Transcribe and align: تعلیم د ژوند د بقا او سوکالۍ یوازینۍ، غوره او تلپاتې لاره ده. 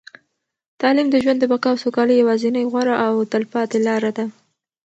تعلیم 0.81 1.07
د 1.11 1.15
ژوند 1.23 1.39
د 1.41 1.45
بقا 1.51 1.69
او 1.73 1.81
سوکالۍ 1.83 2.15
یوازینۍ، 2.17 2.63
غوره 2.71 2.95
او 3.05 3.13
تلپاتې 3.31 3.77
لاره 3.87 4.11
ده. 4.17 4.25